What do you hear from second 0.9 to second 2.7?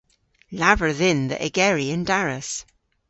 dhyn dhe ygeri an daras.